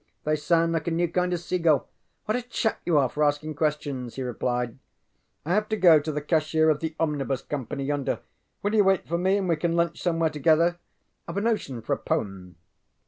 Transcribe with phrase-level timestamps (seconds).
[0.23, 1.87] They sound like a new kind of seagull.
[2.25, 4.13] What a chap you are for asking questions!
[4.15, 4.79] ŌĆØ he replied.
[5.45, 8.17] ŌĆ£I have to go to the cashier of the Omnibus Company yonder.
[8.63, 10.79] Will you wait for me and we can lunch somewhere together?
[11.27, 12.55] IŌĆÖve a notion for a poem.